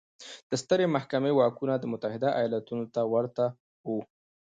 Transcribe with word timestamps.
د 0.49 0.51
سترې 0.61 0.85
محکمې 0.95 1.31
واکونه 1.35 1.73
د 1.79 1.83
متحده 1.91 2.29
ایالتونو 2.39 2.85
ته 2.93 3.01
ورته 3.13 3.45
وو. 3.87 3.99